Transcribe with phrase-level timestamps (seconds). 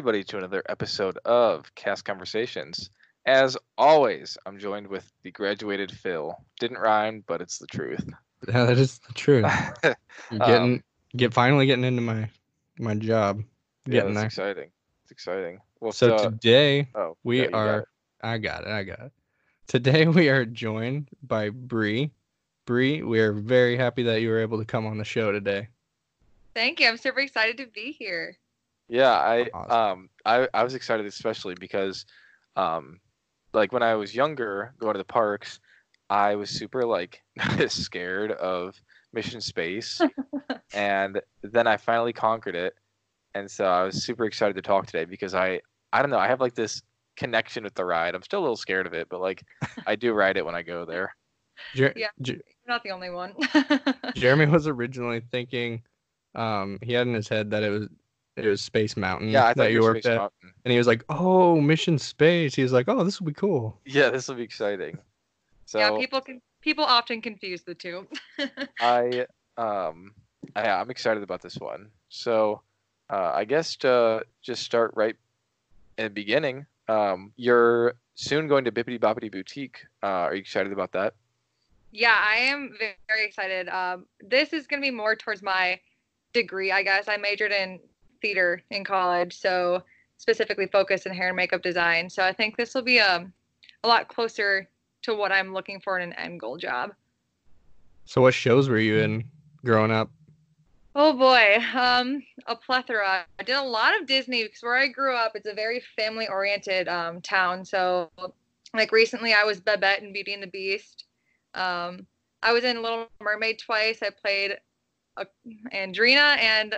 [0.00, 2.88] Welcome back, everybody, to another episode of Cast Conversations.
[3.26, 6.34] As always, I'm joined with the graduated Phil.
[6.58, 8.08] Didn't rhyme, but it's the truth.
[8.48, 9.44] Yeah, that is the truth.
[10.30, 10.82] You're getting
[11.14, 12.30] get finally getting into my
[12.78, 13.42] my job.
[13.84, 14.46] Getting that's there.
[14.46, 14.70] exciting.
[15.02, 15.60] It's exciting.
[15.80, 17.88] Well, So uh, today oh, we yeah, you got are.
[18.22, 19.12] I got it, I got it.
[19.66, 22.10] Today we are joined by Bri.
[22.64, 25.68] Bri, we are very happy that you were able to come on the show today.
[26.54, 26.88] Thank you.
[26.88, 28.38] I'm super excited to be here.
[28.90, 29.72] Yeah, I Awesome.
[29.72, 32.04] um I I was excited especially because
[32.56, 33.00] um
[33.52, 35.60] like when I was younger going to the parks,
[36.10, 37.22] I was super like
[37.68, 38.74] scared of
[39.12, 40.00] mission space
[40.74, 42.74] and then I finally conquered it.
[43.34, 45.60] And so I was super excited to talk today because I
[45.92, 46.82] I don't know, I have like this
[47.16, 48.16] connection with the ride.
[48.16, 49.44] I'm still a little scared of it, but like
[49.86, 51.14] I do ride it when I go there.
[51.76, 52.08] Jer- Yeah.
[52.22, 53.34] Jer- You're not the only one.
[54.14, 55.82] Jeremy was originally thinking
[56.34, 57.88] um he had in his head that it was
[58.36, 60.18] it was Space Mountain Yeah, I thought you were worked Space at.
[60.18, 60.52] Mountain.
[60.64, 63.78] And he was like, "Oh, Mission Space." He was like, "Oh, this will be cool."
[63.84, 64.98] Yeah, this will be exciting.
[65.66, 68.06] So yeah, people can people often confuse the two.
[68.80, 70.14] I um
[70.56, 71.90] I, I'm excited about this one.
[72.08, 72.62] So
[73.10, 75.16] uh, I guess to just start right
[75.98, 79.84] in the beginning, um, you're soon going to Bippity Boppity Boutique.
[80.02, 81.14] Uh, are you excited about that?
[81.92, 83.68] yeah, I am very excited.
[83.68, 85.80] Um, this is going to be more towards my
[86.32, 87.08] degree, I guess.
[87.08, 87.80] I majored in
[88.20, 89.82] theater in college, so
[90.18, 92.10] specifically focused in hair and makeup design.
[92.10, 93.32] So I think this will be um,
[93.84, 94.68] a lot closer
[95.02, 96.92] to what I'm looking for in an end goal job.
[98.04, 99.24] So what shows were you in
[99.64, 100.10] growing up?
[100.94, 103.24] Oh boy, um, a plethora.
[103.38, 106.88] I did a lot of Disney because where I grew up, it's a very family-oriented
[106.88, 107.64] um, town.
[107.64, 108.10] So,
[108.74, 111.04] like recently, I was Babette in Beauty and the Beast.
[111.54, 112.06] Um,
[112.42, 114.00] I was in Little Mermaid twice.
[114.02, 114.58] I played
[115.16, 115.24] uh,
[115.72, 116.74] Andrina and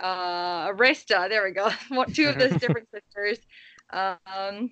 [0.00, 1.28] uh, Arista.
[1.28, 1.70] There we go.
[1.88, 3.38] One- Two of those different sisters.
[3.92, 4.70] Um,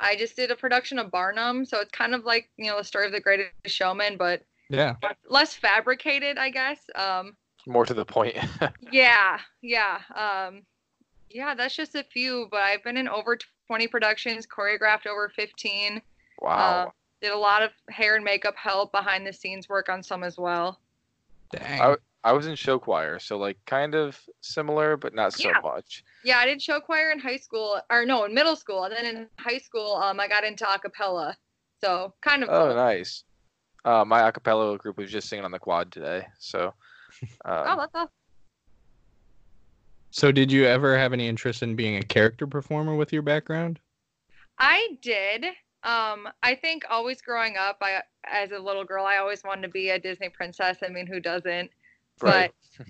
[0.00, 2.84] I just did a production of Barnum, so it's kind of like you know the
[2.84, 4.94] story of the Greatest Showman, but Yeah.
[5.28, 6.78] less fabricated, I guess.
[6.94, 7.36] Um,
[7.66, 8.36] More to the point.
[8.92, 10.62] yeah, yeah, um,
[11.30, 11.54] yeah.
[11.54, 13.38] That's just a few, but I've been in over
[13.68, 16.00] 20 productions, choreographed over 15.
[16.42, 16.50] wow.
[16.86, 16.90] Uh,
[17.22, 20.36] did a lot of hair and makeup help, behind the scenes work on some as
[20.36, 20.78] well.
[21.50, 21.80] Dang.
[21.80, 25.60] I, I was in show choir, so like kind of similar, but not so Yeah.
[25.62, 26.02] much.
[26.24, 29.04] Yeah, I did show choir in high school, or no, in middle school, and then
[29.04, 31.36] in high school, um, I got into a cappella.
[31.80, 32.48] So kind of.
[32.50, 32.74] Oh, cool.
[32.74, 33.22] nice.
[33.84, 36.74] Uh, my acapella group was just singing on the quad today, so.
[37.44, 38.10] Um, Oh, that's awesome.
[40.10, 43.78] So did you ever have any interest in being a character performer with your background?
[44.58, 45.44] I did.
[45.82, 49.68] Um, I think always growing up, I as a little girl, I always wanted to
[49.68, 50.78] be a Disney princess.
[50.82, 51.70] I mean, who doesn't?
[52.22, 52.52] Right.
[52.78, 52.86] But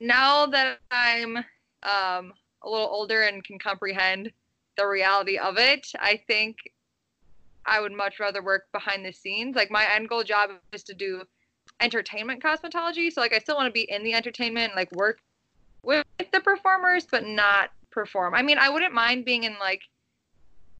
[0.00, 2.32] now that I'm um,
[2.62, 4.32] a little older and can comprehend
[4.76, 6.56] the reality of it, I think
[7.66, 9.56] I would much rather work behind the scenes.
[9.56, 11.22] Like my end goal job is to do
[11.80, 13.12] entertainment cosmetology.
[13.12, 15.20] So like I still want to be in the entertainment, like work
[15.82, 18.34] with the performers, but not perform.
[18.34, 19.82] I mean, I wouldn't mind being in like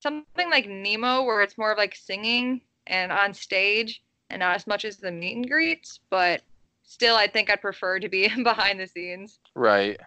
[0.02, 4.66] something like Nemo, where it's more of like singing and on stage, and not as
[4.66, 6.00] much as the meet and greets.
[6.10, 6.42] But
[6.90, 9.38] still, I think I'd prefer to be behind the scenes.
[9.54, 9.98] Right.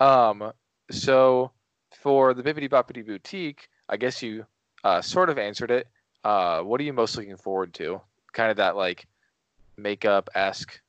[0.00, 0.52] Um.
[0.90, 1.50] So
[2.00, 4.46] for the Bippity Boppity Boutique, I guess you
[4.84, 5.88] uh, sort of answered it.
[6.24, 8.00] Uh, what are you most looking forward to?
[8.32, 9.06] Kind of that like
[9.76, 10.80] makeup esque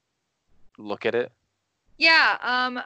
[0.78, 1.32] look at it.
[1.98, 2.82] Yeah, um,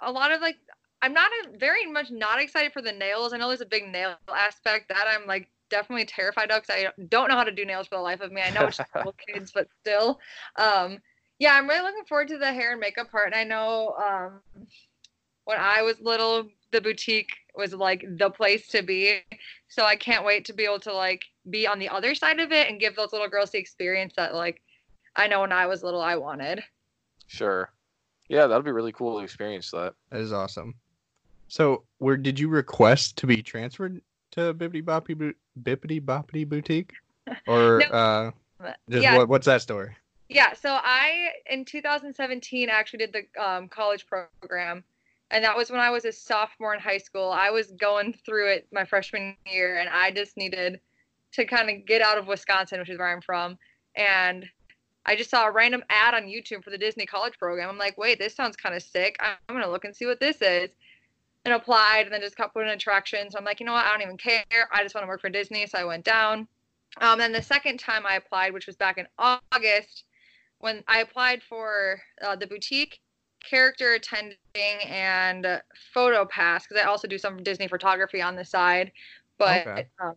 [0.00, 0.56] a lot of like,
[1.02, 3.32] I'm not a, very much not excited for the nails.
[3.32, 7.02] I know there's a big nail aspect that I'm like definitely terrified of because I
[7.08, 8.42] don't know how to do nails for the life of me.
[8.42, 10.20] I know it's just little kids, but still,
[10.56, 10.98] um,
[11.40, 13.26] yeah, I'm really looking forward to the hair and makeup part.
[13.26, 14.40] And I know um,
[15.46, 19.22] when I was little, the boutique was like the place to be.
[19.68, 22.52] So I can't wait to be able to like be on the other side of
[22.52, 24.60] it and give those little girls the experience that like
[25.16, 26.62] I know when I was little I wanted.
[27.26, 27.72] Sure.
[28.28, 29.94] Yeah, that'll be really cool to experience that.
[30.10, 30.74] That is awesome.
[31.48, 34.00] So, where did you request to be transferred
[34.32, 36.92] to Bippity Boppity Bippity Boppity Boutique,
[37.48, 37.96] or No.
[37.96, 38.30] uh,
[38.88, 39.96] just yeah, what, what's that story?
[40.30, 44.84] Yeah, so I in 2017 actually did the um, college program,
[45.32, 47.32] and that was when I was a sophomore in high school.
[47.32, 50.80] I was going through it my freshman year, and I just needed
[51.32, 53.58] to kind of get out of Wisconsin, which is where I'm from,
[53.96, 54.48] and
[55.04, 57.68] I just saw a random ad on YouTube for the Disney college program.
[57.68, 59.16] I'm like, wait, this sounds kind of sick.
[59.18, 60.70] I'm gonna look and see what this is.
[61.44, 63.34] And applied, and then just got put in attractions.
[63.34, 63.84] I'm like, you know what?
[63.84, 64.44] I don't even care.
[64.72, 66.46] I just want to work for Disney, so I went down.
[67.00, 70.04] Um, then the second time I applied, which was back in August,
[70.60, 73.00] when I applied for uh, the boutique,
[73.42, 74.36] character attending
[74.86, 75.60] and
[75.92, 78.92] photo pass because I also do some Disney photography on the side.
[79.38, 79.88] But Okay.
[79.98, 80.14] um,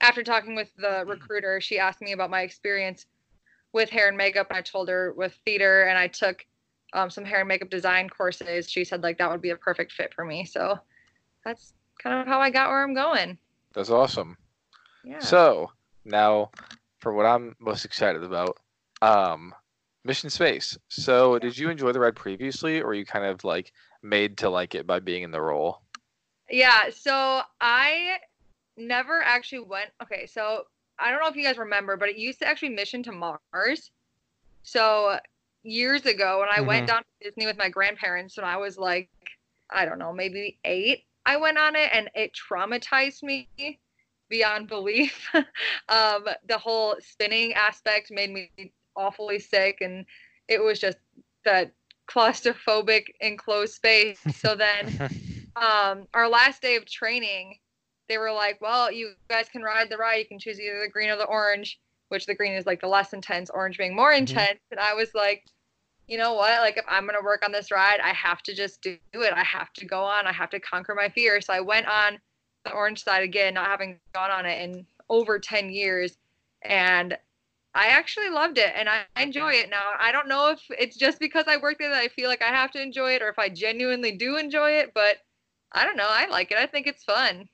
[0.00, 3.06] after talking with the recruiter, she asked me about my experience
[3.72, 6.44] with hair and makeup, and I told her with theater, and I took
[6.94, 8.70] um, some hair and makeup design courses.
[8.70, 10.44] She said like that would be a perfect fit for me.
[10.44, 10.78] So
[11.44, 13.36] that's kind of how I got where I'm going.
[13.74, 14.38] That's awesome.
[15.02, 15.18] Yeah.
[15.18, 15.70] So
[16.04, 16.50] now,
[17.00, 18.58] for what I'm most excited about,
[19.02, 19.54] um,
[20.04, 20.76] Mission Space.
[20.88, 24.74] So, did you enjoy the ride previously, or you kind of like made to like
[24.74, 25.80] it by being in the role?
[26.50, 28.18] Yeah, so I
[28.76, 29.90] never actually went.
[30.02, 30.64] Okay, so
[30.98, 33.90] I don't know if you guys remember, but it used to actually mission to Mars.
[34.62, 35.18] So
[35.62, 39.08] years ago, when I went down to Disney with my grandparents when I was like,
[39.70, 43.48] I don't know, maybe eight, I went on it and it traumatized me
[44.28, 45.28] beyond belief.
[45.88, 48.50] um, the whole spinning aspect made me
[48.96, 50.04] awfully sick, and
[50.48, 50.98] it was just
[51.44, 51.72] that
[52.08, 54.20] claustrophobic enclosed space.
[54.36, 55.10] So then
[55.56, 57.58] um, our last day of training,
[58.08, 60.16] they were like, "Well, you guys can ride the ride.
[60.16, 61.80] You can choose either the green or the orange."
[62.10, 64.60] Which the green is like the less intense, orange being more intense.
[64.70, 65.42] And I was like,
[66.06, 66.60] you know what?
[66.60, 69.32] Like, if I'm gonna work on this ride, I have to just do it.
[69.32, 70.26] I have to go on.
[70.26, 71.40] I have to conquer my fear.
[71.40, 72.18] So I went on
[72.64, 76.16] the orange side again, not having gone on it in over ten years,
[76.62, 77.16] and
[77.74, 79.92] I actually loved it and I enjoy it now.
[79.98, 82.48] I don't know if it's just because I work there that I feel like I
[82.48, 85.16] have to enjoy it or if I genuinely do enjoy it, but
[85.72, 86.08] I don't know.
[86.08, 86.58] I like it.
[86.58, 87.48] I think it's fun.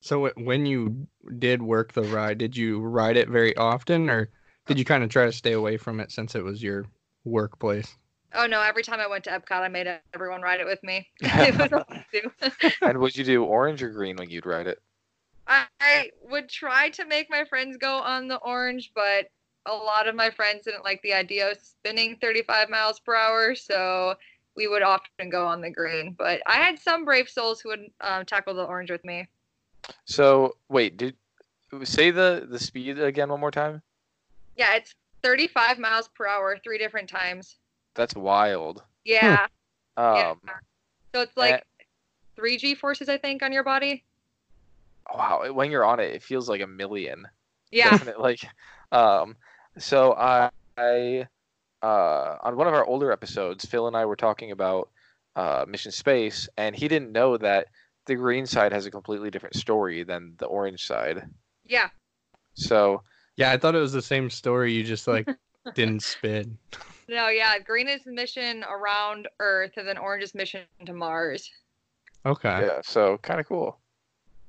[0.00, 1.06] So when you
[1.38, 4.28] did work the ride, did you ride it very often, or
[4.66, 6.84] did you kind of try to stay away from it since it was your
[7.24, 7.96] workplace?
[8.34, 11.08] Oh no, every time I went to Epcot, I made everyone ride it with me.
[11.22, 12.30] it was a lot do.
[12.82, 14.78] and would you do orange or green when you'd ride it?
[15.46, 19.28] I, I would try to make my friends go on the orange, but
[19.66, 23.54] a lot of my friends didn't like the idea of spinning 35 miles per hour,
[23.54, 24.14] so
[24.56, 26.14] we would often go on the green.
[26.16, 29.26] But I had some brave souls who would um, tackle the orange with me.
[30.06, 31.16] So wait, did
[31.82, 33.82] say the the speed again one more time?
[34.56, 37.56] Yeah, it's 35 miles per hour, three different times.
[37.94, 38.82] That's wild.
[39.04, 39.46] Yeah.
[39.96, 40.30] yeah.
[40.30, 40.40] Um,
[41.14, 41.64] So it's like
[42.36, 44.04] three G forces, I think, on your body.
[45.12, 47.26] Wow, when you're on it, it feels like a million.
[47.70, 47.90] Yeah.
[47.90, 48.20] Doesn't?
[48.20, 48.40] Like,
[48.92, 49.36] um,
[49.78, 51.26] so I, I,
[51.82, 54.88] uh, on one of our older episodes, Phil and I were talking about
[55.36, 57.68] uh, Mission Space, and he didn't know that
[58.06, 61.28] the green side has a completely different story than the orange side.
[61.64, 61.88] Yeah.
[62.54, 63.02] So
[63.36, 64.72] Yeah, I thought it was the same story.
[64.72, 65.28] You just like
[65.74, 66.58] didn't spin.
[67.08, 67.58] No, yeah.
[67.58, 71.50] Green is the mission around Earth, and then orange is mission to Mars.
[72.26, 72.66] Okay.
[72.66, 73.78] yeah, so kind of cool.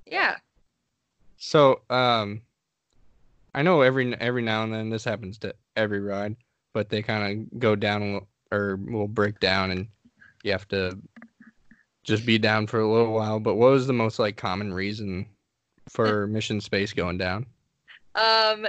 [0.06, 0.38] Yeah.
[1.38, 2.42] So, um,
[3.54, 6.36] I know every every now and then this happens to every ride,
[6.74, 9.88] but they kind of go down or will break down, and
[10.44, 10.98] you have to
[12.04, 13.40] just be down for a little while.
[13.40, 15.26] But what was the most like common reason
[15.90, 17.46] for Mission Space going down?
[18.16, 18.68] Um,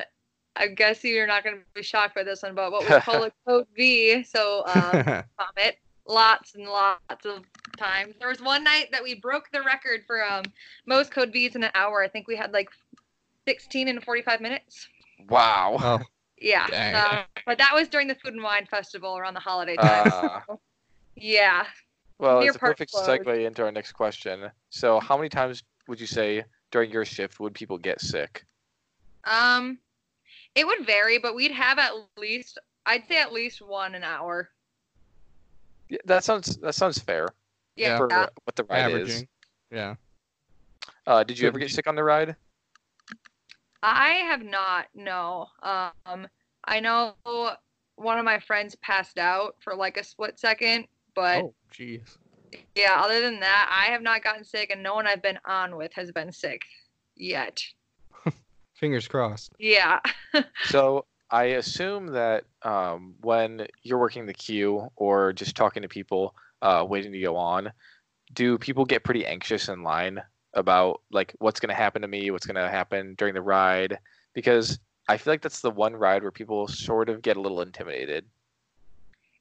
[0.57, 3.25] I guess you're not going to be shocked by this one, but what we call
[3.25, 4.25] a code V.
[4.25, 4.91] So, um,
[5.39, 7.43] Comet, lots and lots of
[7.77, 8.15] times.
[8.19, 10.45] There was one night that we broke the record for um
[10.87, 12.03] most code V's in an hour.
[12.03, 12.69] I think we had like
[13.47, 14.89] 16 in 45 minutes.
[15.29, 15.77] Wow.
[15.81, 15.99] oh,
[16.39, 16.67] Yeah.
[16.67, 16.95] Dang.
[16.95, 20.11] uh, but that was during the Food and Wine Festival around the holiday time.
[20.49, 20.57] Uh,
[21.17, 21.67] yeah.
[22.19, 23.09] well, Near it's a perfect closed.
[23.09, 24.51] segue into our next question.
[24.71, 28.45] So, how many times would you say during your shift would people get sick?
[29.25, 29.79] Um,
[30.55, 34.51] it would vary, but we'd have at least, I'd say at least one an hour.
[35.89, 37.29] Yeah, that sounds that sounds fair
[37.77, 37.99] Yeah.
[37.99, 39.25] for what the ride is.
[39.71, 39.95] Yeah.
[41.07, 42.37] Uh, did you ever get sick on the ride?
[43.83, 44.87] I have not.
[44.95, 45.47] No.
[45.63, 46.27] Um,
[46.65, 47.15] I know
[47.97, 52.17] one of my friends passed out for like a split second, but Oh, jeez.
[52.75, 55.77] yeah, other than that, I have not gotten sick, and no one I've been on
[55.77, 56.63] with has been sick
[57.17, 57.63] yet.
[58.81, 59.53] Fingers crossed.
[59.59, 60.01] Yeah.
[60.67, 66.35] So I assume that um, when you're working the queue or just talking to people
[66.63, 67.73] uh, waiting to go on,
[68.33, 70.21] do people get pretty anxious in line
[70.55, 73.99] about like what's going to happen to me, what's going to happen during the ride?
[74.35, 77.61] Because I feel like that's the one ride where people sort of get a little
[77.61, 78.25] intimidated.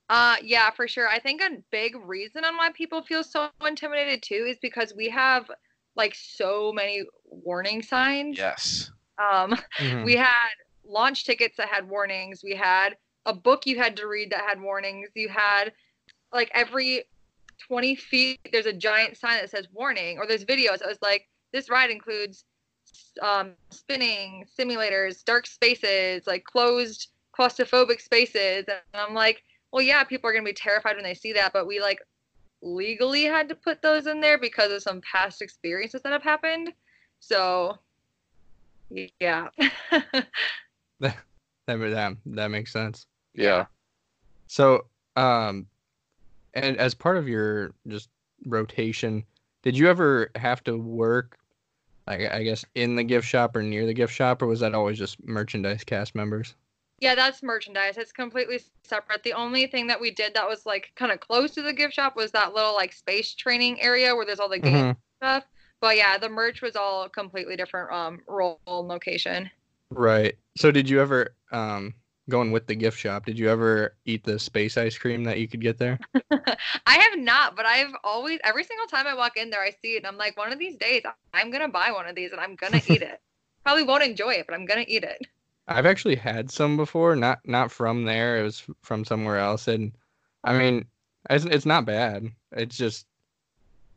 [0.09, 1.07] Uh, yeah, for sure.
[1.07, 5.09] I think a big reason on why people feel so intimidated too is because we
[5.09, 5.49] have
[5.95, 8.37] like so many warning signs.
[8.37, 8.91] Yes.
[9.17, 10.03] Um, Mhm.
[10.03, 10.51] we had
[10.83, 12.43] launch tickets that had warnings.
[12.43, 15.09] We had a book you had to read that had warnings.
[15.15, 15.73] You had
[16.35, 17.05] like every
[17.67, 20.81] 20 feet, there's a giant sign that says warning, or there's videos.
[20.81, 22.45] It was like, this ride includes
[23.21, 28.65] um, spinning, simulators, dark spaces, like closed claustrophobic spaces.
[28.67, 31.67] And I'm like, well, yeah, people are gonna be terrified when they see that, but
[31.67, 31.99] we like
[32.61, 36.73] legally had to put those in there because of some past experiences that have happened.
[37.19, 37.77] So,
[39.19, 39.47] yeah.
[41.67, 43.07] That that that makes sense.
[43.33, 43.65] Yeah.
[44.47, 45.67] So, um,
[46.55, 48.09] and as part of your just
[48.45, 49.23] rotation,
[49.63, 51.37] did you ever have to work,
[52.07, 54.73] like I guess, in the gift shop or near the gift shop, or was that
[54.73, 56.55] always just merchandise cast members?
[56.99, 57.97] Yeah, that's merchandise.
[57.97, 59.23] It's completely separate.
[59.23, 61.93] The only thing that we did that was like kind of close to the gift
[61.93, 64.97] shop was that little like space training area where there's all the games Mhm.
[65.21, 65.43] stuff.
[65.81, 69.51] But yeah, the merch was all completely different um role and location.
[69.91, 70.35] Right.
[70.57, 71.93] So, did you ever, um,
[72.29, 75.47] going with the gift shop, did you ever eat the space ice cream that you
[75.47, 75.99] could get there?
[76.31, 79.93] I have not, but I've always every single time I walk in there, I see
[79.93, 81.03] it, and I'm like, one of these days,
[81.33, 83.21] I'm gonna buy one of these, and I'm gonna eat it.
[83.63, 85.25] Probably won't enjoy it, but I'm gonna eat it.
[85.67, 88.37] I've actually had some before, not not from there.
[88.37, 89.91] It was from somewhere else, and
[90.43, 90.85] I mean,
[91.29, 92.29] it's it's not bad.
[92.51, 93.07] It's just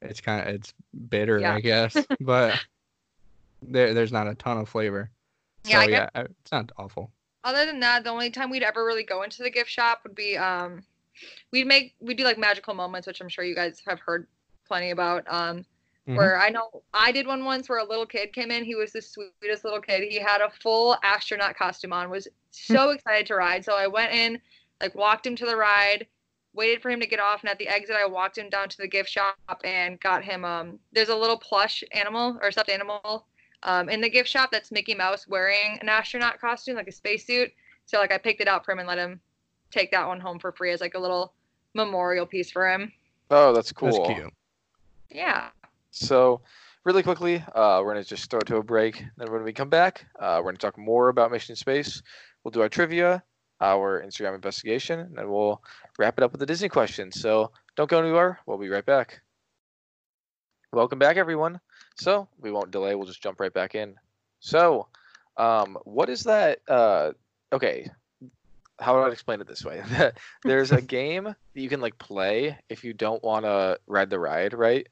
[0.01, 0.73] it's kind of it's
[1.09, 1.55] bitter, Yeah.
[1.55, 2.59] I guess, but
[3.63, 5.11] there there's not a ton of flavor.
[5.65, 7.11] So Yeah, yeah, it's not awful.
[7.49, 10.15] Other than that, the only time we'd ever really go into the gift shop would
[10.15, 10.83] be um,
[11.51, 14.27] we'd make we'd do like magical moments, which I'm sure you guys have heard
[14.67, 15.25] plenty about.
[15.33, 15.65] Um,
[16.07, 16.17] Mhm.
[16.17, 18.65] where I know I did one once where a little kid came in.
[18.65, 20.05] He was the sweetest little kid.
[20.11, 22.11] He had a full astronaut costume on.
[22.11, 23.65] Was so excited to ride.
[23.65, 24.39] So I went in,
[24.83, 26.07] like walked him to the ride,
[26.53, 28.77] waited for him to get off, and at the exit I walked him down to
[28.77, 33.27] the gift shop and got him um there's a little plush animal or stuffed animal
[33.63, 37.53] um in the gift shop that's Mickey Mouse wearing an astronaut costume, like a spacesuit.
[37.87, 39.21] So like I picked it out for him and let him
[39.71, 41.33] take that one home for free as like a little
[41.75, 42.93] memorial piece for him.
[43.31, 43.91] Oh, that's cool.
[43.91, 44.33] That's cute.
[45.11, 45.49] Yeah.
[45.91, 46.41] So,
[46.85, 49.03] really quickly, uh, we're gonna just throw it to a break.
[49.17, 52.03] Then when we come back, uh, we're gonna talk more about Mission Space.
[52.43, 53.23] We'll do our trivia,
[53.61, 55.63] our Instagram investigation, and then we'll
[55.99, 57.11] wrap it up with the Disney question.
[57.13, 58.39] So don't go anywhere.
[58.47, 59.21] We'll be right back.
[60.73, 61.61] Welcome back, everyone.
[61.99, 62.95] So we won't delay.
[62.95, 63.95] We'll just jump right back in.
[64.41, 64.87] So,
[65.37, 66.61] um, what is that?
[66.69, 67.13] Uh,
[67.53, 67.91] okay,
[68.79, 69.83] how do I explain it this way?
[70.45, 74.19] There's a game that you can like play if you don't want to ride the
[74.19, 74.87] ride, right?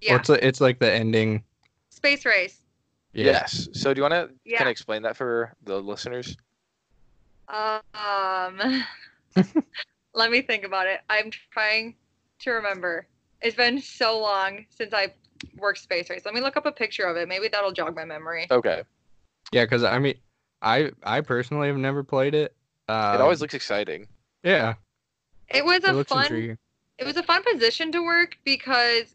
[0.00, 0.12] Yeah.
[0.12, 1.42] Well, it's li- it's like the ending.
[1.90, 2.62] Space race.
[3.12, 3.26] Yeah.
[3.26, 3.68] Yes.
[3.72, 4.58] So do you want to Yeah.
[4.58, 6.36] kind of explain that for the listeners?
[7.48, 8.84] Um,
[10.14, 11.00] let me think about it.
[11.10, 11.96] I'm trying
[12.40, 13.06] to remember.
[13.40, 15.12] It's been so long since I
[15.56, 16.22] worked space race.
[16.24, 17.28] Let me look up a picture of it.
[17.28, 18.46] Maybe that'll jog my memory.
[18.50, 18.82] Okay.
[19.52, 20.14] Yeah, because I mean,
[20.62, 22.54] I I personally have never played it.
[22.88, 24.06] Um, it always looks exciting.
[24.42, 24.74] yeah.
[25.50, 26.24] It was a looks fun.
[26.24, 26.58] intriguing.
[26.98, 29.14] It was a fun position to work because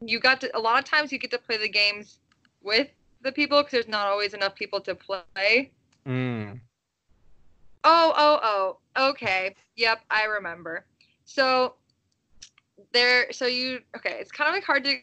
[0.00, 0.56] you got to.
[0.56, 2.18] A lot of times you get to play the games
[2.62, 2.88] with
[3.22, 5.70] the people because there's not always enough people to play.
[6.06, 6.60] Mm.
[7.84, 9.10] Oh, oh, oh.
[9.10, 9.54] Okay.
[9.76, 10.84] Yep, I remember.
[11.24, 11.74] So
[12.92, 14.96] there so you okay, it's kind of like hard to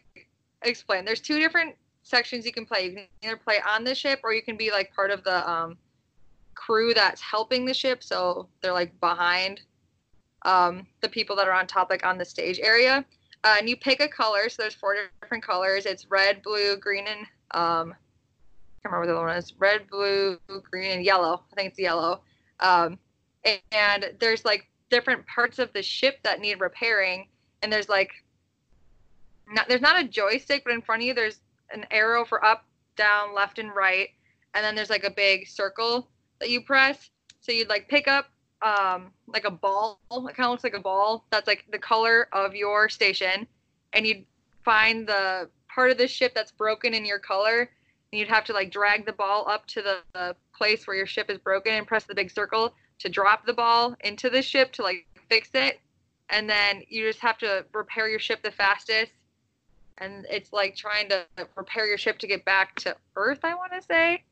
[0.64, 1.04] explain.
[1.04, 2.86] There's two different sections you can play.
[2.86, 5.48] You can either play on the ship or you can be like part of the
[5.48, 5.76] um
[6.54, 9.60] crew that's helping the ship, so they're like behind
[10.42, 13.04] um the people that are on top like on the stage area.
[13.44, 15.84] Uh, and you pick a color, so there's four different colors.
[15.84, 19.54] It's red, blue, green, and um I can't remember what the other one is.
[19.58, 20.38] Red, blue,
[20.70, 21.42] green, and yellow.
[21.52, 22.20] I think it's yellow
[22.60, 22.98] um,
[23.72, 27.28] and there's like different parts of the ship that need repairing
[27.62, 28.23] and there's like
[29.48, 32.64] not there's not a joystick but in front of you there's an arrow for up
[32.96, 34.08] down left and right.
[34.54, 36.08] And then there's like a big circle
[36.40, 37.10] that you press.
[37.40, 38.30] So you'd like pick up
[38.62, 39.98] um like a ball.
[40.10, 41.26] It kind of looks like a ball.
[41.30, 43.46] That's like the color of your station.
[43.92, 44.24] And you'd
[44.64, 47.60] find the part of the ship that's broken in your color.
[48.12, 51.06] And you'd have to like drag the ball up to the, the place where your
[51.06, 54.72] ship is broken and press the big circle to drop the ball into the ship
[54.72, 55.80] to like fix it.
[56.30, 59.12] And then you just have to repair your ship the fastest
[59.98, 61.24] and it's like trying to
[61.54, 64.22] prepare your ship to get back to earth i want to say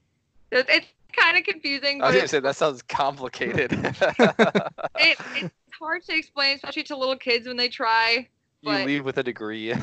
[0.50, 3.72] it's, it's kind of confusing I was gonna say that sounds complicated.
[3.72, 3.88] it,
[4.96, 8.28] it's hard to explain especially to little kids when they try
[8.62, 9.74] you leave with a degree.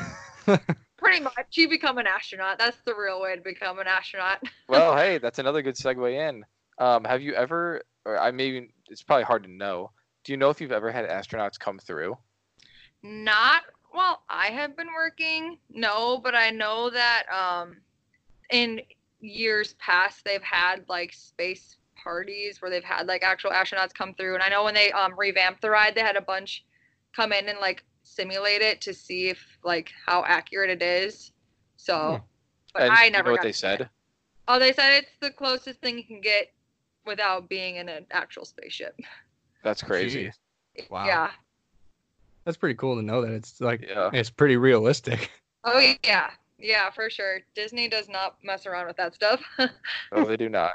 [0.96, 4.96] pretty much you become an astronaut that's the real way to become an astronaut well,
[4.96, 6.44] hey, that's another good segue in.
[6.78, 9.90] Um, have you ever, or I maybe it's probably hard to know.
[10.24, 12.16] Do you know if you've ever had astronauts come through?
[13.02, 17.76] Not while I have been working, no, but I know that um,
[18.50, 18.80] in
[19.20, 24.34] years past they've had like space parties where they've had like actual astronauts come through.
[24.34, 26.64] And I know when they um, revamped the ride, they had a bunch
[27.14, 31.32] come in and like simulate it to see if like how accurate it is.
[31.76, 32.24] So, Hmm.
[32.74, 33.78] but and I you never know what got they to see it.
[33.78, 33.90] said.
[34.48, 36.52] Oh, they said it's the closest thing you can get
[37.06, 38.98] without being in an actual spaceship.
[39.62, 40.32] That's crazy.
[40.78, 40.90] Jeez.
[40.90, 41.06] Wow.
[41.06, 41.30] Yeah.
[42.44, 44.10] That's pretty cool to know that it's like Yeah.
[44.12, 45.30] it's pretty realistic.
[45.62, 46.30] Oh yeah.
[46.58, 47.40] Yeah, for sure.
[47.54, 49.42] Disney does not mess around with that stuff.
[50.10, 50.72] No, they do not.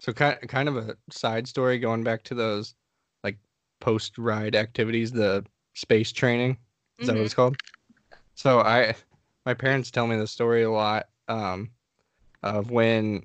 [0.00, 2.74] So kind kind of a side story going back to those
[3.24, 3.38] like
[3.80, 6.58] post ride activities, the space training.
[6.98, 7.56] Is that what it's called?
[8.34, 8.94] So I
[9.46, 11.70] my parents tell me the story a lot um
[12.42, 13.22] of when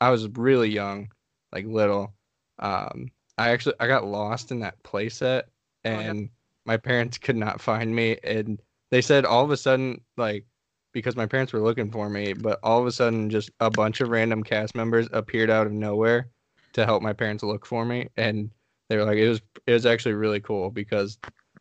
[0.00, 1.08] I was really young,
[1.52, 2.14] like little.
[2.60, 5.42] Um I actually I got lost in that playset
[5.84, 5.90] no.
[5.90, 6.28] and
[6.66, 10.44] my parents could not find me and they said all of a sudden like
[10.92, 14.00] because my parents were looking for me, but all of a sudden just a bunch
[14.00, 16.28] of random cast members appeared out of nowhere
[16.72, 18.50] to help my parents look for me and
[18.88, 21.18] they were like it was it was actually really cool because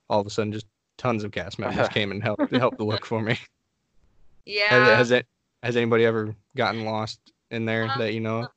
[0.10, 3.06] all of a sudden just tons of cast members came and helped helped to look
[3.06, 3.38] for me.
[4.48, 4.70] Yeah.
[4.70, 5.26] Has, has it
[5.64, 7.20] has anybody ever gotten lost
[7.50, 8.48] in there Um, that you know?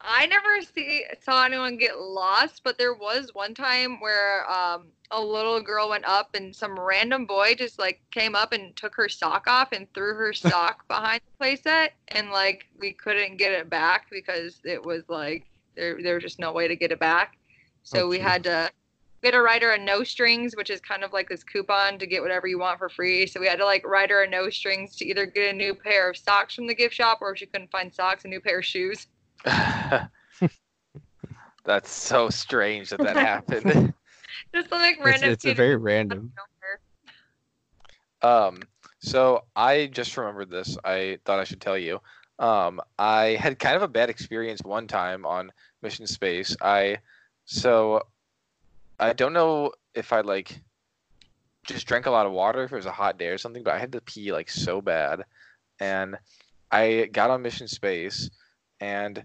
[0.00, 5.20] I never see saw anyone get lost, but there was one time where um a
[5.20, 9.08] little girl went up and some random boy just like came up and took her
[9.08, 13.70] sock off and threw her sock behind the playset and like we couldn't get it
[13.70, 17.36] back because it was like there there was just no way to get it back.
[17.82, 18.20] So Oh, we gee.
[18.20, 18.70] had to
[19.22, 21.98] we had to write her a no strings, which is kind of like this coupon
[21.98, 23.26] to get whatever you want for free.
[23.26, 25.74] So we had to like write her a no strings to either get a new
[25.74, 28.40] pair of socks from the gift shop or if she couldn't find socks, a new
[28.40, 29.08] pair of shoes.
[31.64, 33.92] That's so strange that that happened.
[34.54, 36.32] Just like It's, random it's a very random.
[38.22, 38.62] Um,
[39.00, 40.76] so I just remembered this.
[40.84, 42.00] I thought I should tell you.
[42.38, 45.52] Um, I had kind of a bad experience one time on
[45.82, 46.56] Mission Space.
[46.60, 46.98] I
[47.44, 48.02] so
[49.00, 50.60] I don't know if I like
[51.66, 53.74] just drank a lot of water if it was a hot day or something, but
[53.74, 55.24] I had to pee like so bad,
[55.80, 56.16] and
[56.70, 58.30] I got on Mission Space,
[58.80, 59.24] and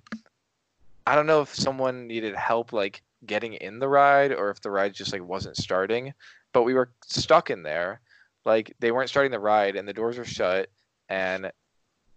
[1.06, 4.72] I don't know if someone needed help like getting in the ride or if the
[4.72, 6.14] ride just like wasn't starting,
[6.54, 8.02] but we were stuck in there.
[8.46, 10.70] Like they weren't starting the ride and the doors were shut
[11.10, 11.52] and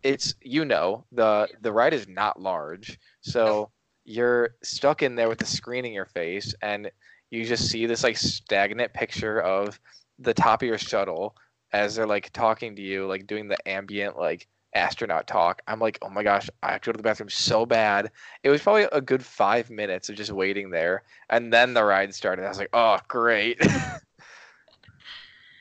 [0.03, 2.99] it's you know the the ride is not large.
[3.21, 3.71] So
[4.05, 6.91] you're stuck in there with the screen in your face and
[7.31, 9.81] you just see this like stagnant picture of
[10.19, 11.37] the top of your shuttle
[11.73, 14.47] as they're like talking to you like doing the ambient like
[14.77, 17.65] astronaut talk i'm like oh my gosh i have to go to the bathroom so
[17.67, 18.11] bad
[18.43, 22.15] it was probably a good five minutes of just waiting there and then the ride
[22.15, 23.61] started i was like oh great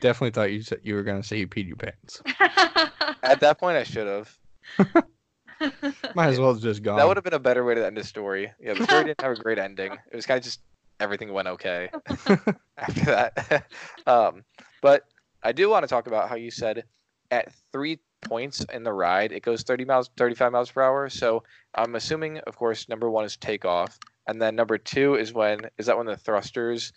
[0.01, 2.21] Definitely thought you said you were gonna say you peed your pants.
[3.23, 4.37] at that point i should have
[6.15, 6.97] Might as well have just gone.
[6.97, 8.51] That would have been a better way to end the story.
[8.59, 9.93] Yeah, the story didn't have a great ending.
[10.11, 10.59] It was kind of just
[10.99, 11.89] everything went okay
[12.77, 13.65] after that.
[14.07, 14.43] um,
[14.81, 15.03] but
[15.43, 16.83] I do want to talk about how you said
[17.31, 21.09] at three points in the ride, it goes 30 miles, 35 miles per hour.
[21.09, 21.43] So
[21.75, 25.85] I'm assuming, of course, number one is takeoff, and then number two is when is
[25.85, 26.91] that when the thrusters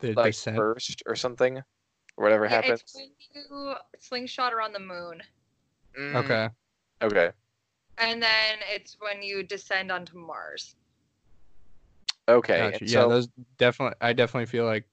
[0.00, 0.56] the like descent.
[0.56, 2.80] burst or something, or whatever Yeah, happens.
[2.82, 5.22] it's when you slingshot around the moon.
[5.98, 6.48] Mm, Okay.
[7.02, 7.30] Okay.
[7.98, 10.76] And then it's when you descend onto Mars.
[12.28, 12.70] Okay.
[12.72, 12.84] Gotcha.
[12.84, 13.96] Yeah, so- those definitely.
[14.00, 14.84] I definitely feel like,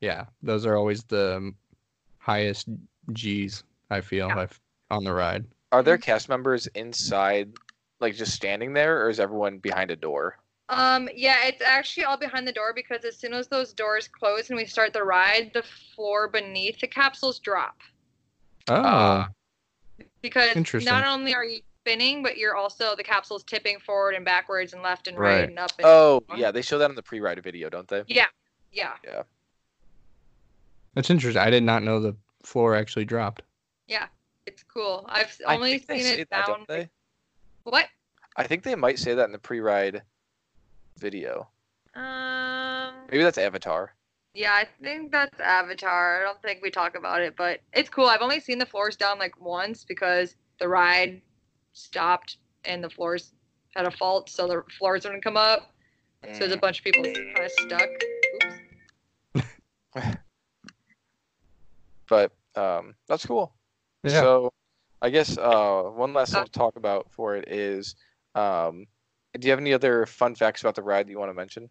[0.00, 1.52] yeah, those are always the
[2.18, 2.68] highest
[3.12, 3.64] G's.
[3.90, 4.40] I feel Yeah.
[4.40, 4.60] I've,
[4.90, 5.44] on the ride.
[5.72, 7.52] Are there cast members inside,
[8.00, 10.38] like just standing there, or is everyone behind a door?
[10.68, 14.48] Um, yeah, it's actually all behind the door because as soon as those doors close
[14.50, 15.62] and we start the ride, the
[15.94, 17.76] floor beneath the capsules drop.
[18.68, 19.28] Oh, Ah.
[20.22, 20.92] Because Interesting.
[20.92, 24.82] not only are you spinning, but you're also the capsule's tipping forward and backwards and
[24.82, 25.48] left and right, Right.
[25.48, 28.02] and up and Oh, yeah, they show that in the pre-ride video, don't they?
[28.08, 28.26] yeah,
[28.72, 29.22] yeah, yeah.
[30.94, 31.40] that's interesting.
[31.40, 33.42] I did not know the floor actually dropped.
[33.88, 34.00] it's
[34.76, 35.06] cool.
[35.08, 36.58] I've only seen it that, down.
[36.58, 36.88] don't they?
[37.64, 37.86] What?
[38.36, 40.02] I think they might say that in the pre-ride
[40.98, 41.48] video.
[41.94, 43.94] Um, Maybe that's Avatar.
[44.34, 46.20] yeah, I think that's Avatar.
[46.20, 48.06] I don't think we talk about it, but it's cool.
[48.06, 51.22] I've only seen the floors down like once because the ride
[51.72, 53.32] stopped and the floors
[53.74, 55.72] had a fault, so the floors wouldn't come up.
[56.32, 57.88] So there's a bunch of people kind of stuck.
[59.36, 60.16] Oops.
[62.08, 63.52] But um, that's cool.
[64.04, 64.20] Yeah.
[64.20, 64.52] So
[65.02, 67.94] I guess uh, one last thing to talk about for it is,
[68.34, 68.86] um,
[69.38, 71.68] do you have any other fun facts about the ride that you want to mention?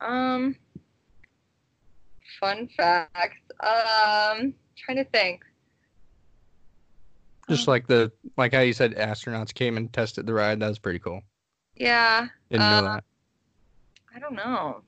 [0.00, 0.56] Um,
[2.40, 3.38] fun facts.
[3.60, 5.42] Um, trying to think.
[7.48, 10.60] Just like the like how you said astronauts came and tested the ride.
[10.60, 11.20] That was pretty cool.
[11.76, 13.04] Yeah, Didn't Uh, know that.
[14.14, 14.82] I don't know.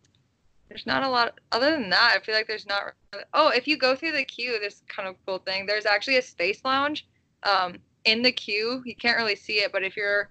[0.69, 1.39] There's not a lot.
[1.53, 2.95] Other than that, I feel like there's not.
[3.35, 5.67] Oh, if you go through the queue, this kind of cool thing.
[5.67, 7.07] There's actually a space lounge.
[7.43, 10.31] Um, in the queue, you can't really see it, but if you're,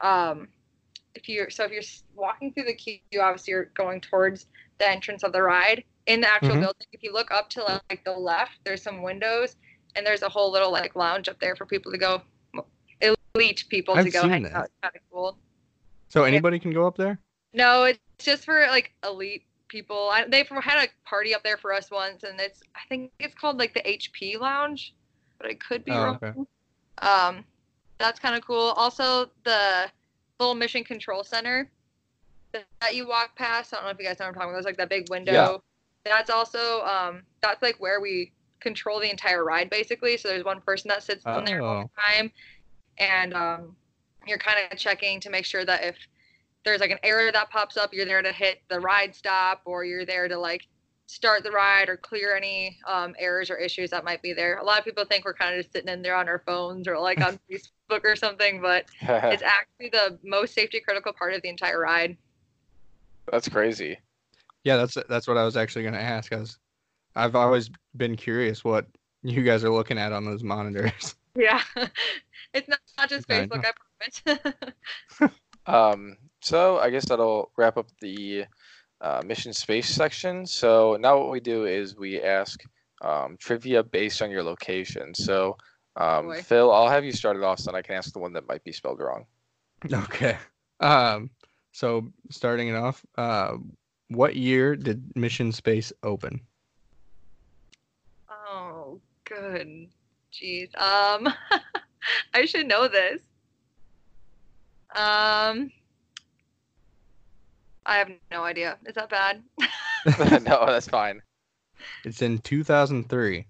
[0.00, 0.48] um,
[1.14, 1.82] if you're so if you're
[2.14, 4.46] walking through the queue, obviously you're going towards
[4.78, 5.84] the entrance of the ride.
[6.06, 6.60] In the actual Mhm.
[6.60, 9.56] building, if you look up to like the left, there's some windows,
[9.96, 12.22] and there's a whole little like lounge up there for people to go,
[13.34, 14.54] elite people to I've go seen hang that.
[14.54, 14.70] out.
[14.82, 15.38] Kind of cool.
[16.08, 17.18] So anybody can go up there?
[17.52, 20.10] No, it's just for like elite people.
[20.12, 23.34] I, they've had a party up there for us once, and it's I think it's
[23.34, 24.94] called like the HP Lounge,
[25.44, 26.18] but I could be Oh, wrong.
[26.22, 27.06] okay.
[27.06, 27.44] Um,
[27.98, 28.72] that's kind of cool.
[28.76, 29.90] Also, the
[30.40, 31.70] little mission control center
[32.52, 33.72] that, you walk past.
[33.72, 34.54] I don't know if you guys know what I'm talking about.
[34.56, 35.32] There's like that big window.
[35.32, 35.56] Yeah.
[36.04, 40.16] That's also um, that's like where we control the entire ride basically.
[40.16, 41.82] So there's one person that sits in there all Oh.
[41.82, 42.32] the time,
[42.98, 43.76] and um,
[44.26, 45.96] you're kind of checking to make sure that if
[46.64, 49.84] there's like an error that pops up, you're there to hit the ride stop, or
[49.84, 50.66] you're there to like
[51.06, 54.58] start the ride or clear any um, errors or issues that might be there.
[54.58, 56.88] A lot of people think we're kind of just sitting in there on our phones
[56.88, 61.42] or like on Facebook or something, but it's actually the most safety critical part of
[61.42, 62.16] the entire ride.
[63.30, 63.98] That's crazy.
[64.64, 66.32] Yeah, that's that's what I was actually going to ask.
[66.32, 66.58] I was,
[67.16, 68.86] I've always been curious what
[69.22, 71.14] you guys are looking at on those monitors.
[71.36, 71.60] Yeah,
[72.54, 73.64] it's not, not just Okay, I Facebook.
[74.30, 74.38] I
[75.18, 75.34] promise.
[75.66, 78.44] Um, so I guess that'll wrap up the
[79.04, 80.46] uh, mission space section.
[80.46, 82.62] So now what we do is we ask
[83.02, 85.14] um, trivia based on your location.
[85.14, 85.58] So
[85.96, 86.42] um, Boy.
[86.42, 88.48] Phil, I'll have you start it off, so then I can ask the one that
[88.48, 89.26] might be spelled wrong.
[89.92, 90.38] Okay.
[90.80, 91.30] Um.
[91.72, 93.56] So starting it off, uh,
[94.08, 96.40] what year did Mission Space open?
[98.30, 99.88] oh, good.
[100.32, 100.74] Jeez.
[100.80, 101.28] Um,
[102.34, 103.20] I should know this.
[104.94, 105.70] Um,
[107.86, 108.78] I have no idea.
[108.86, 109.42] Is that bad?
[110.44, 111.22] no, that's fine.
[112.04, 113.46] It's in 2003.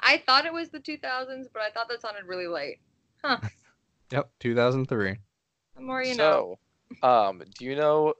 [0.00, 2.78] I thought it was the 2000s, but I thought that sounded really late.
[3.22, 3.38] Huh.
[4.12, 5.16] yep, 2003.
[5.76, 6.58] The more you know.
[7.02, 8.14] so, um, do you know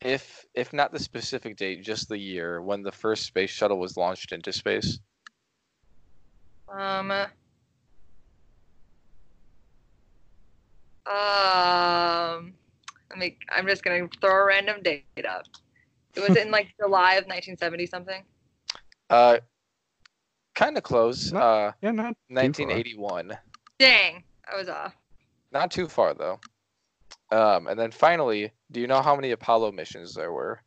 [0.00, 3.96] if if not the specific date, just the year when the first space shuttle was
[3.96, 4.98] launched into space?
[6.68, 7.10] Um.
[11.06, 12.54] Um.
[13.10, 13.38] Let me.
[13.50, 15.44] I'm just gonna throw a random date up.
[16.14, 18.22] It was in like July of 1970 something.
[19.08, 19.38] Uh,
[20.54, 21.32] kind of close.
[21.32, 21.40] No.
[21.40, 23.36] Uh, Yeah, not 1981.
[23.78, 24.94] Dang, I was off.
[25.52, 26.38] Not too far though.
[27.30, 30.60] Um, and then finally, do you know how many Apollo missions there were?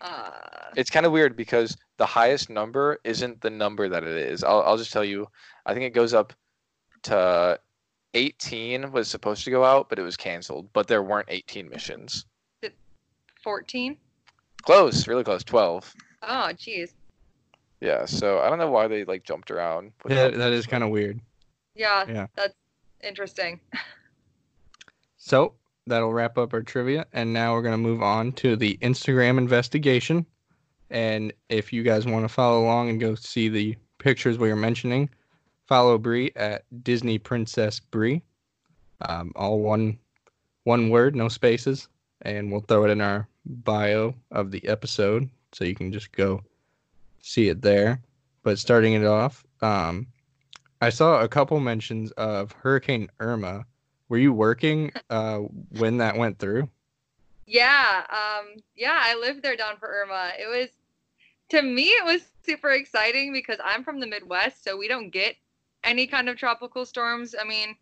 [0.00, 0.30] Uh,
[0.76, 4.42] It's kind of weird because the highest number isn't the number that it is.
[4.42, 5.28] I'll, I'll just tell you.
[5.64, 6.32] I think it goes up
[7.04, 7.58] to
[8.14, 10.68] 18 was supposed to go out, but it was canceled.
[10.72, 12.26] But there weren't 18 missions.
[13.42, 13.96] 14.
[14.62, 15.42] Close, really close.
[15.42, 15.92] 12.
[16.22, 16.92] Oh, jeez.
[17.80, 18.04] Yeah.
[18.04, 19.90] So I don't know why they like jumped around.
[20.08, 20.38] Yeah, them.
[20.38, 21.20] that is kind of weird.
[21.74, 22.26] Yeah, Yeah.
[22.36, 22.54] that's
[23.02, 23.60] interesting.
[25.24, 25.54] So
[25.86, 30.26] that'll wrap up our trivia, and now we're gonna move on to the Instagram investigation.
[30.90, 34.56] And if you guys want to follow along and go see the pictures we were
[34.56, 35.08] mentioning,
[35.66, 38.22] follow Bri at Disney Princess Bri.
[39.00, 39.98] Um, all one
[40.64, 41.88] one word, no spaces,
[42.22, 46.42] and we'll throw it in our bio of the episode, so you can just go
[47.20, 48.00] see it there.
[48.42, 50.06] But starting it off, um,
[50.80, 53.64] I saw a couple mentions of Hurricane Irma.
[54.08, 55.38] Were you working uh,
[55.78, 56.68] when that went through?
[57.46, 60.32] Yeah, um, yeah, I lived there down for Irma.
[60.38, 60.68] It was,
[61.50, 65.36] to me, it was super exciting because I'm from the Midwest, so we don't get
[65.84, 67.34] any kind of tropical storms.
[67.40, 67.76] I mean,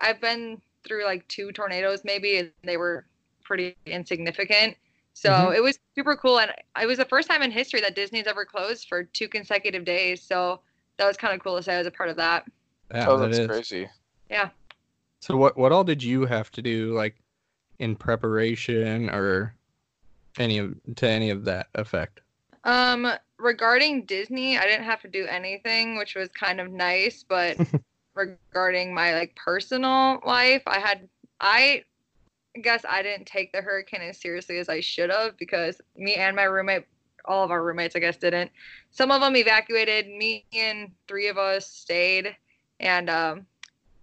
[0.00, 3.06] I've been through like two tornadoes maybe, and they were
[3.42, 4.76] pretty insignificant.
[5.12, 5.56] So Mhm.
[5.56, 8.44] it was super cool, and it was the first time in history that Disney's ever
[8.44, 10.22] closed for two consecutive days.
[10.22, 10.60] So
[10.96, 12.46] that was kind of cool to say I was a part of that.
[12.94, 13.46] Yeah, oh, that's is.
[13.46, 13.88] crazy.
[15.20, 17.16] So what what all did you have to do like
[17.78, 19.54] in preparation or
[20.38, 22.20] any of to any of that effect?
[22.64, 27.24] Um, regarding Disney, I didn't have to do anything, which was kind of nice.
[27.28, 27.56] But
[28.14, 31.08] regarding my like personal life, I had
[31.40, 31.84] I
[32.62, 36.36] guess I didn't take the hurricane as seriously as I should have because me and
[36.36, 36.84] my roommate,
[37.24, 38.50] all of our roommates, I guess, didn't.
[38.90, 40.06] Some of them evacuated.
[40.08, 42.36] Me and three of us stayed,
[42.80, 43.46] and um,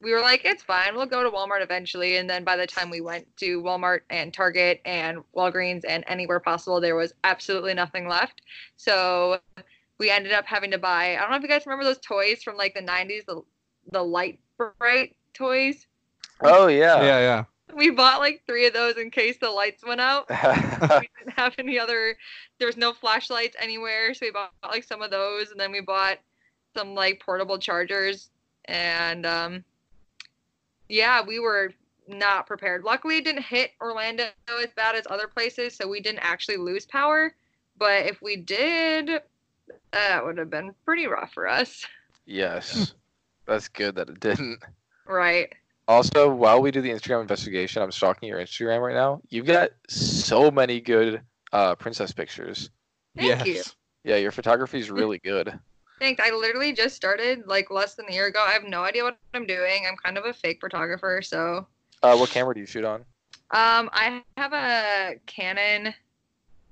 [0.01, 0.95] we were like, it's fine.
[0.95, 2.17] We'll go to Walmart eventually.
[2.17, 6.39] And then by the time we went to Walmart and Target and Walgreens and anywhere
[6.39, 8.41] possible, there was absolutely nothing left.
[8.75, 9.39] So
[9.97, 11.15] we ended up having to buy.
[11.15, 13.41] I don't know if you guys remember those toys from like the 90s, the
[13.91, 15.87] the light bright toys.
[16.41, 17.01] Oh yeah.
[17.01, 17.43] yeah, yeah.
[17.73, 20.29] We bought like three of those in case the lights went out.
[20.29, 22.15] we didn't have any other.
[22.59, 25.81] There was no flashlights anywhere, so we bought like some of those, and then we
[25.81, 26.17] bought
[26.75, 28.29] some like portable chargers,
[28.65, 29.63] and um,
[30.89, 31.71] yeah, we were
[32.07, 32.83] not prepared.
[32.83, 34.25] Luckily, it didn't hit Orlando
[34.61, 37.33] as bad as other places, so we didn't actually lose power.
[37.77, 39.21] But if we did,
[39.91, 41.85] that would have been pretty rough for us.
[42.25, 42.93] Yes.
[43.45, 44.59] That's good that it didn't.
[45.05, 45.53] Right.
[45.87, 49.21] Also, while we do the Instagram investigation, I'm stalking your Instagram right now.
[49.29, 51.21] You've got so many good
[51.53, 52.69] uh, princess pictures.
[53.15, 53.63] Thank you.
[54.03, 55.57] Yeah, your photography is really good.
[55.99, 56.21] Thanks.
[56.23, 58.43] I literally just started like less than a year ago.
[58.45, 59.85] I have no idea what I'm doing.
[59.87, 61.67] I'm kind of a fake photographer, so
[62.03, 63.01] Uh, what camera do you shoot on?
[63.51, 65.93] Um, I have a Canon.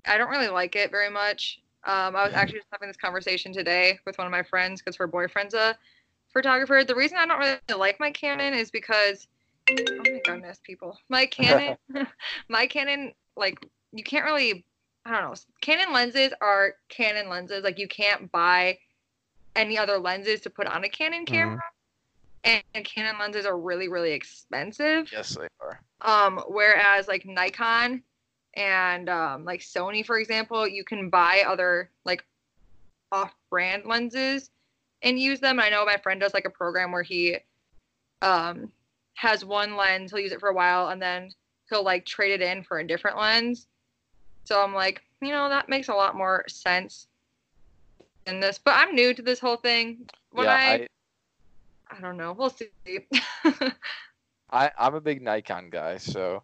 [0.05, 1.61] I don't really like it very much.
[1.85, 4.95] Um, I was actually just having this conversation today with one of my friends because
[4.97, 5.77] her boyfriend's a
[6.33, 6.83] photographer.
[6.83, 9.27] The reason I don't really like my Canon is because,
[9.69, 11.77] oh my goodness, people, my Canon,
[12.49, 14.65] my Canon, like you can't really,
[15.05, 15.35] I don't know.
[15.61, 17.63] Canon lenses are Canon lenses.
[17.63, 18.77] Like you can't buy
[19.55, 21.61] any other lenses to put on a Canon camera.
[22.43, 25.11] And Canon lenses are really, really expensive.
[25.11, 25.79] Yes, they are.
[26.01, 28.03] Um, whereas like Nikon
[28.53, 32.23] and um, like Sony, for example, you can buy other like
[33.11, 34.51] off-brand lenses
[35.01, 35.59] and use them.
[35.59, 37.37] I know my friend does like a program where he
[38.21, 38.71] um,
[39.15, 41.31] has one lens, he'll use it for a while, and then
[41.69, 43.67] he'll like trade it in for a different lens.
[44.43, 47.07] So I'm like, you know, that makes a lot more sense
[48.25, 48.57] in this.
[48.57, 50.07] But I'm new to this whole thing.
[50.31, 50.87] When yeah, I,
[51.91, 52.33] I, I don't know.
[52.33, 52.69] We'll see.
[54.51, 56.43] I, I'm a big Nikon guy, so,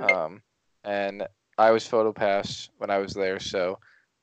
[0.00, 0.42] um,
[0.82, 1.26] and
[1.58, 3.78] I was PhotoPass when I was there, so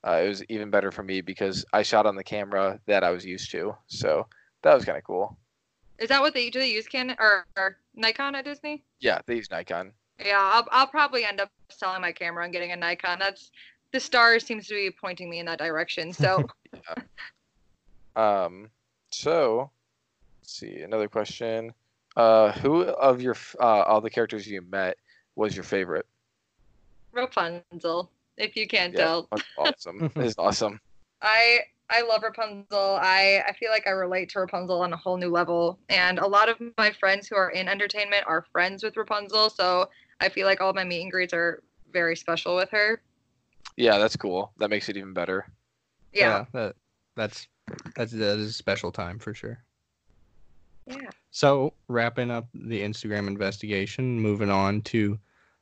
[0.05, 3.11] uh, it was even better for me because I shot on the camera that I
[3.11, 3.75] was used to.
[3.87, 4.27] So
[4.63, 5.37] that was kind of cool.
[5.99, 6.59] Is that what they do?
[6.59, 8.83] They use Canon or, or Nikon at Disney?
[8.99, 9.91] Yeah, they use Nikon.
[10.19, 13.19] Yeah, I'll, I'll probably end up selling my camera and getting a Nikon.
[13.19, 13.51] That's
[13.93, 16.13] the stars seems to be pointing me in that direction.
[16.13, 16.45] So
[18.15, 18.69] Um,
[19.11, 19.71] so
[20.41, 21.73] let's see another question.
[22.17, 24.97] Uh, who of your uh, all the characters you met
[25.35, 26.05] was your favorite?
[27.13, 29.29] Rapunzel, if you can't Yeah, tell.
[29.57, 30.11] awesome.
[30.17, 30.79] It's awesome.
[31.21, 32.97] I I love Rapunzel.
[33.01, 35.79] I I feel like I relate to Rapunzel on a whole new level.
[35.89, 39.89] And a lot of my friends who are in entertainment are friends with Rapunzel, so
[40.19, 43.01] I feel like all my meet and greets are very special with her.
[43.81, 44.51] Yeah, that's cool.
[44.59, 45.47] That makes it even better.
[46.13, 46.45] Yeah.
[46.53, 46.75] that
[47.15, 47.47] that's
[47.95, 49.63] that's that is a special time for sure.
[50.85, 51.09] Yeah.
[51.31, 55.17] So wrapping up the Instagram investigation, moving on to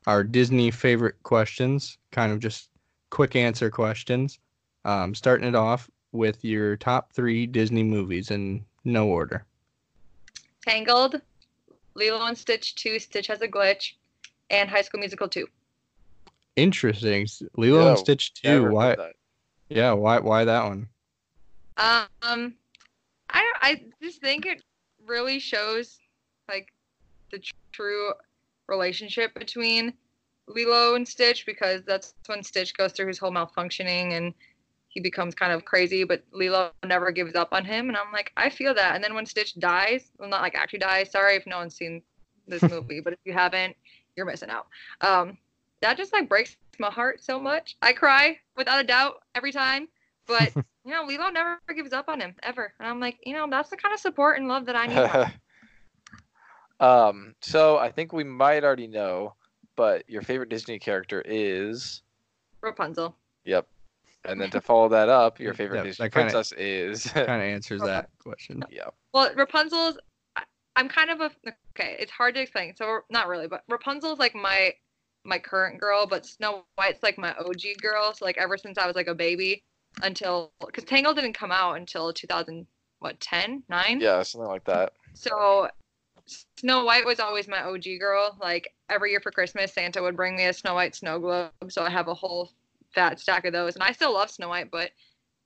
[0.05, 2.69] our Disney favorite questions, kind of just
[3.09, 4.39] quick answer questions.
[4.83, 9.45] Um, starting it off with your top three Disney movies in no order.
[10.67, 11.21] Tangled,
[11.95, 13.93] Lilo and Stitch 2, Stitch has a glitch,
[14.49, 15.47] and High School Musical 2.
[16.61, 17.27] Interesting.
[17.55, 18.75] Lilo Yeah, and Stitch Never two.
[18.75, 18.95] Why?
[19.69, 19.93] Yeah.
[19.93, 20.19] Why?
[20.19, 20.87] Why that one?
[21.77, 22.55] Um,
[23.29, 24.61] I I just think it
[25.05, 25.99] really shows
[26.47, 26.73] like
[27.31, 28.13] the tr- true
[28.67, 29.93] relationship between
[30.47, 34.33] Lilo and Stitch because that's when Stitch goes through his whole malfunctioning and
[34.89, 38.31] he becomes kind of crazy, but Lilo never gives up on him, and I'm like,
[38.35, 38.95] I feel that.
[38.95, 41.11] And then when Stitch dies, well, not like actually dies.
[41.11, 42.01] Sorry if no one's seen
[42.47, 43.75] this movie, but if you haven't,
[44.15, 44.67] you're missing out.
[45.01, 45.37] Um,
[45.81, 47.75] that just like breaks my heart so much.
[47.81, 49.87] I cry without a doubt every time,
[50.27, 50.53] but
[50.85, 52.73] you know, Lilo never gives up on him ever.
[52.79, 55.33] And I'm like, you know, that's the kind of support and love that I need.
[56.85, 59.35] um, so I think we might already know,
[59.75, 62.01] but your favorite Disney character is
[62.61, 63.15] Rapunzel.
[63.45, 63.67] yep.
[64.25, 67.41] And then to follow that up, your favorite That- Disney kinda- princess is Kind of
[67.41, 68.63] answers that question.
[68.69, 68.89] Yeah.
[69.13, 69.97] Well, Rapunzel's,
[70.35, 70.43] I-
[70.75, 71.31] I'm kind of a,
[71.75, 72.75] okay, it's hard to explain.
[72.75, 74.73] So, not really, but Rapunzel's like my,
[75.29, 78.13] my current girl, but Snow White's like my OG girl.
[78.13, 79.63] So, like, ever since I was like a baby
[80.01, 82.67] until, because Tangled didn't come out until 2000,
[82.99, 84.01] what, 10, 9?
[84.01, 84.93] Yeah, something like that.
[85.13, 85.69] So
[86.57, 88.37] Snow White was always my OG girl.
[88.41, 91.51] Like every year for Christmas, Santa would bring me a Snow White snow globe.
[91.69, 92.51] So I have a whole
[92.93, 93.75] fat stack of those.
[93.75, 94.91] And I still love Snow White, but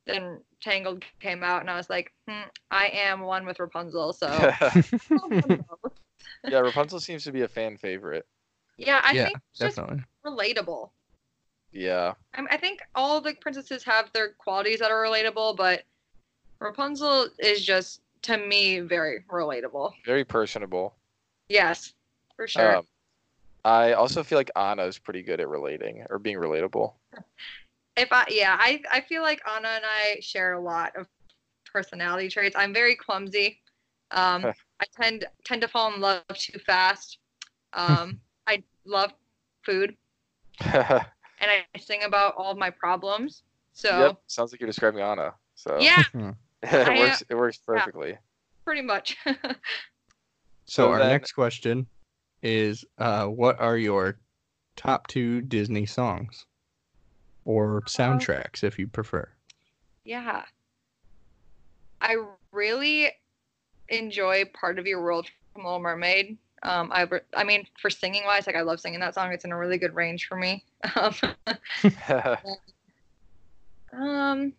[0.05, 4.13] then Tangled came out and I was like, hmm, I am one with Rapunzel.
[4.13, 4.27] So
[6.47, 8.25] yeah, Rapunzel seems to be a fan favorite.
[8.85, 10.03] Yeah, I yeah, think it's just definitely.
[10.25, 10.89] relatable.
[11.71, 12.13] Yeah.
[12.35, 15.83] I, mean, I think all the princesses have their qualities that are relatable, but
[16.59, 19.91] Rapunzel is just to me very relatable.
[20.05, 20.95] Very personable.
[21.49, 21.93] Yes,
[22.35, 22.77] for sure.
[22.77, 22.87] Um,
[23.65, 26.93] I also feel like Anna is pretty good at relating or being relatable.
[27.97, 31.07] if I yeah, I I feel like Anna and I share a lot of
[31.71, 32.55] personality traits.
[32.57, 33.61] I'm very clumsy.
[34.11, 34.45] Um,
[34.81, 37.19] I tend tend to fall in love too fast.
[37.73, 39.11] Um, I love
[39.63, 39.95] food
[40.63, 41.01] and
[41.41, 43.43] I sing about all my problems.
[43.73, 45.33] So Sounds like you're describing Anna.
[45.55, 46.35] So yeah, it
[46.73, 47.23] I, uh, works.
[47.29, 48.17] It works perfectly.
[48.65, 49.17] pretty much.
[50.65, 51.87] So So our then- next question
[52.41, 54.17] is uh, what are your
[54.77, 56.45] top two Disney songs
[57.43, 59.27] or soundtracks, if you prefer?
[60.05, 60.43] Yeah.
[62.01, 62.15] I
[62.53, 63.11] really
[63.89, 66.37] enjoy Part of Your World from Little Mermaid.
[66.63, 69.31] Um, I, I mean, for singing wise, like I love singing that song.
[69.33, 70.63] It's in a really good range for me.
[70.95, 71.13] Um,
[74.07, 74.53] um,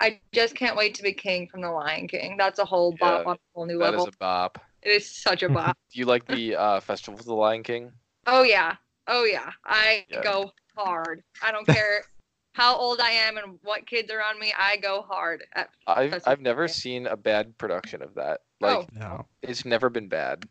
[0.00, 2.36] I just can't wait to be king from The Lion King.
[2.36, 4.06] That's a whole bop Yeah, on a whole new that level.
[4.06, 4.58] is a bop.
[4.82, 5.76] It is such a bop.
[5.92, 7.92] Do you like the uh, Festival of the Lion King?
[8.26, 9.50] oh yeah, oh yeah.
[9.64, 10.22] I Yeah.
[10.22, 11.22] go hard.
[11.42, 12.04] I don't care
[12.52, 14.52] how old I am and what kids are on me.
[14.58, 15.44] I go hard.
[15.54, 16.72] At, I've That's I've never okay.
[16.72, 18.40] seen a bad production of that.
[18.60, 19.26] Like oh, No.
[19.42, 20.44] it's never been bad.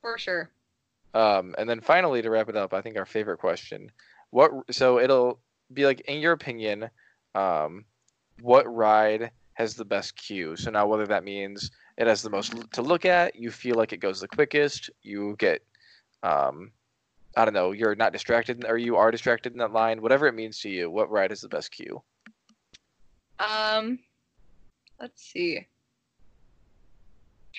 [0.00, 0.50] for sure.
[1.14, 3.90] Um, and then finally, to wrap it up, I think our favorite question:
[4.30, 4.50] What?
[4.70, 5.40] So it'll
[5.72, 6.88] be like, in your opinion,
[7.34, 7.84] um,
[8.40, 10.56] what ride has the best queue?
[10.56, 13.92] So now, whether that means it has the most to look at, you feel like
[13.94, 15.62] it goes the quickest, you get,
[16.22, 16.70] um,
[17.36, 20.00] I don't know, you're not distracted, or you are distracted in that line.
[20.00, 22.02] Whatever it means to you, what ride is the best queue?
[23.38, 23.98] Um,
[24.98, 25.66] let's see.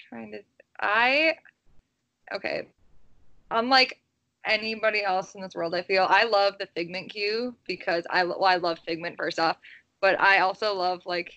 [0.10, 0.40] Trying to,
[0.80, 1.36] I,
[2.34, 2.68] okay.
[3.52, 4.00] Unlike
[4.46, 8.46] anybody else in this world, I feel I love the Figment queue because I, well,
[8.46, 9.58] I love Figment first off,
[10.02, 11.34] but I also love like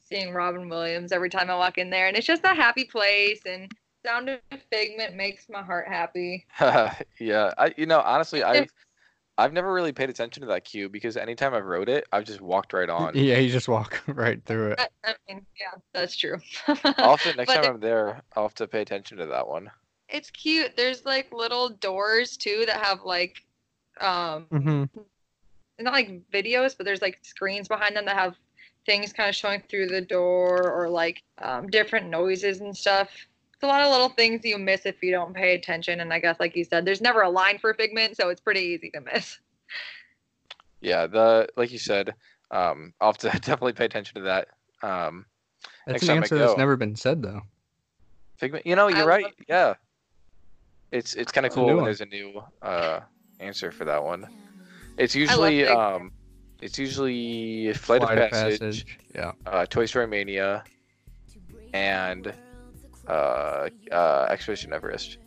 [0.00, 3.42] seeing Robin Williams every time I walk in there, and it's just a happy place,
[3.44, 3.70] and
[4.04, 6.46] sound of Figment makes my heart happy.
[7.20, 8.72] yeah, I you know honestly, I've
[9.38, 12.40] I've never really paid attention to that queue because anytime I've rode it, I've just
[12.40, 13.14] walked right on.
[13.24, 14.78] Yeah, you just walk right through it.
[14.78, 16.38] I, I mean, yeah, that's true.
[17.00, 19.70] Also, next But time the- I'm there, I'll have to pay attention to that one.
[20.08, 20.76] it's cute.
[20.76, 23.44] There's like little doors too that have like
[24.00, 24.84] um hmm
[25.78, 28.36] not like videos, but there's like screens behind them that have
[28.86, 33.10] things kind of showing through the door or like um, different noises and stuff.
[33.58, 35.98] It's a lot of little things you miss if you don't pay attention.
[35.98, 38.60] And I guess, like you said, there's never a line for Figment, so it's pretty
[38.60, 39.40] easy to miss.
[40.80, 42.14] Yeah, the like you said,
[42.52, 44.46] um, I'll have to definitely pay attention to that.
[44.80, 45.26] Um,
[45.88, 47.42] That's an answer that's never been said though.
[48.36, 49.24] Figment, you know, you're right.
[49.24, 49.74] love- Yeah,
[50.92, 53.00] it's it's kind of It's a cool when there's a new uh,
[53.40, 54.28] answer for that one.
[54.98, 56.12] It's usually um,
[56.62, 59.32] it's usually Flight, of Passage, Yeah.
[59.46, 60.62] Uh, Toy Story Mania,
[61.72, 62.32] and
[63.08, 65.18] uh, uh, Expedition Everest.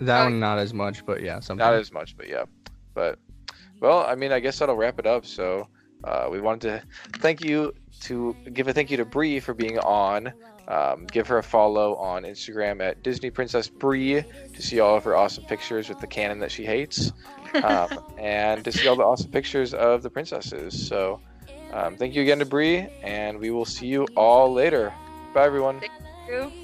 [0.00, 1.64] That one not as much, but yeah, something.
[1.64, 2.44] Not as much, but yeah.
[2.94, 3.18] But
[3.80, 5.24] well, I mean, I guess that'll wrap it up.
[5.24, 5.68] So
[6.02, 9.78] uh, we wanted to thank you to give a thank you to Bri for being
[9.78, 10.32] on.
[10.66, 15.04] Um, give her a follow on Instagram at Disney Princess Bri to see all of
[15.04, 17.12] her awesome pictures with the cannon that she hates,
[17.62, 20.88] um, and to see all the awesome pictures of the princesses.
[20.88, 21.20] So
[21.72, 24.92] um, thank you again to Bri, and we will see you all later.
[25.34, 25.82] Bye, everyone.
[26.26, 26.63] You?